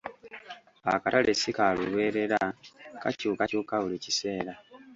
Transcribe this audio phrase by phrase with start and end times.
[0.93, 2.39] Akatale si kalubeerera
[3.01, 4.53] kakyukakyuka buli kiseera.